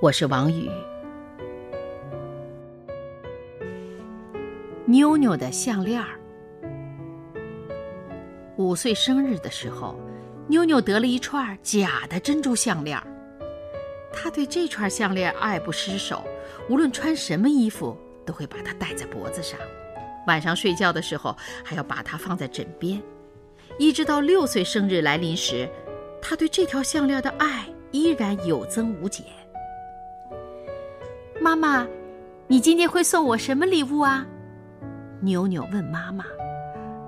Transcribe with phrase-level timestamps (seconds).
[0.00, 0.70] 我是王宇。
[4.86, 6.20] 妞妞的项链儿。
[8.56, 9.98] 五岁生日的时候，
[10.46, 13.04] 妞妞得了一串假的珍珠项链儿。
[14.12, 16.22] 她对这串项链爱不释手，
[16.70, 17.96] 无论穿什么衣服。
[18.24, 19.58] 都会把它戴在脖子上，
[20.26, 23.02] 晚上睡觉的时候还要把它放在枕边，
[23.78, 25.66] 一直到六岁生日来临时，
[26.20, 29.24] 他对这条项链的爱依然有增无减。
[31.40, 31.86] 妈妈，
[32.48, 34.26] 你今天会送我什么礼物啊？
[35.20, 36.24] 妞妞问妈妈。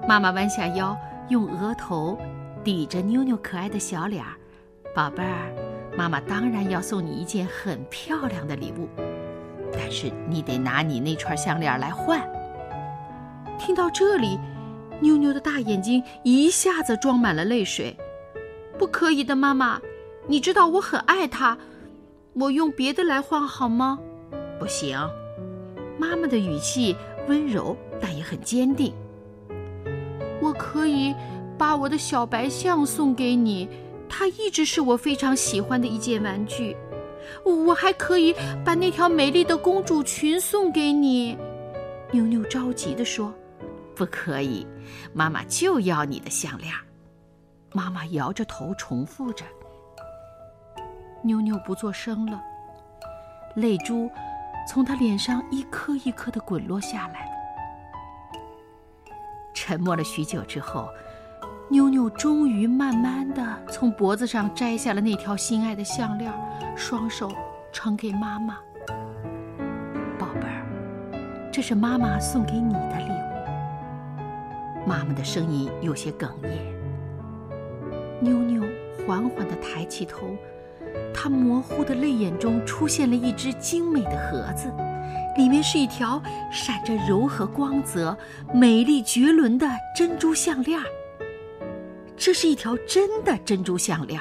[0.09, 0.97] 妈妈弯下腰，
[1.29, 2.17] 用额头
[2.63, 4.33] 抵着妞妞可爱的小脸儿，
[4.95, 5.53] 宝贝儿，
[5.97, 8.89] 妈妈当然要送你一件很漂亮的礼物。
[9.73, 12.21] 但是你得拿你那串项链来换。
[13.59, 14.39] 听到这里，
[15.01, 17.97] 妞妞的大眼睛一下子装满了泪水。
[18.79, 19.81] 不可以的，妈妈，
[20.29, 21.59] 你知道我很爱它，
[22.33, 23.99] 我用别的来换好吗？
[24.61, 24.97] 不行。
[25.99, 26.95] 妈妈的语气
[27.27, 28.95] 温柔，但也很坚定。
[30.41, 31.15] 我可以
[31.59, 33.69] 把我的小白象送给你，
[34.09, 36.77] 它一直是我非常喜欢的一件玩具。
[37.45, 41.37] 我还可以把那条美丽的公主裙送给你，
[42.11, 43.33] 妞妞着急地说
[43.95, 44.67] ：“不可以，
[45.13, 46.73] 妈妈就要你的项链。”
[47.73, 49.45] 妈妈摇着头重复着。
[51.23, 52.41] 妞妞不作声了，
[53.55, 54.11] 泪珠
[54.69, 57.29] 从她脸上一颗一颗的滚落下来。
[59.55, 60.89] 沉默了许久之后。
[61.73, 66.33] 妞妞终于慢慢的从脖子上摘下了那条心爱的项链，
[66.75, 67.31] 双手
[67.71, 68.59] 呈给妈妈。
[70.19, 70.67] 宝贝儿，
[71.53, 74.85] 这是妈妈送给你的礼物。
[74.85, 76.51] 妈妈的声音有些哽咽。
[78.21, 78.65] 妞妞
[79.07, 80.37] 缓缓地抬起头，
[81.13, 84.73] 她模糊的泪眼中出现了一只精美的盒子，
[85.37, 88.17] 里面是一条闪着柔和光泽、
[88.53, 90.81] 美丽绝伦的珍珠项链。
[92.17, 94.21] 这是一条真的珍珠项链。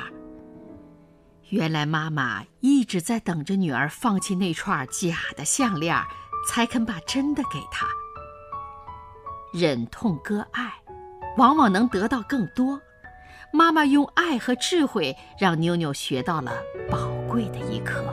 [1.49, 5.95] 原来妈妈一直在等着女儿放弃那串假的项链，
[6.47, 7.87] 才肯把真的给她。
[9.51, 10.71] 忍痛割爱，
[11.37, 12.79] 往往能得到更多。
[13.51, 16.53] 妈妈用爱和智慧，让妞妞学到了
[16.89, 18.03] 宝贵的一课。